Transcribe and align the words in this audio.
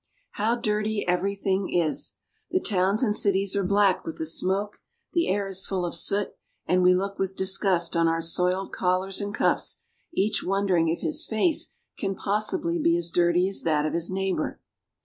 How 0.31 0.55
dirty 0.55 1.05
everything 1.07 1.71
is! 1.71 2.13
The 2.49 2.59
towns 2.59 3.03
and 3.03 3.15
cities 3.15 3.55
are 3.55 3.63
black 3.63 4.03
with 4.03 4.17
the 4.17 4.25
smoke, 4.25 4.81
the 5.13 5.27
air 5.27 5.45
is 5.45 5.67
full 5.67 5.85
of 5.85 5.93
soot, 5.93 6.33
and 6.65 6.81
we 6.81 6.95
look 6.95 7.19
with 7.19 7.35
disgust 7.35 7.95
on 7.95 8.07
our 8.07 8.19
soiled 8.23 8.71
collars 8.71 9.21
and 9.21 9.31
cuffs, 9.31 9.81
each 10.11 10.43
wonder 10.43 10.75
ing 10.75 10.89
if 10.89 11.01
his 11.01 11.23
face 11.23 11.73
can 11.99 12.15
possibly 12.15 12.79
be 12.79 12.97
as 12.97 13.11
dirty 13.11 13.47
as 13.47 13.61
that 13.61 13.85
of 13.85 13.93
his 13.93 14.09
neighbor. 14.09 14.59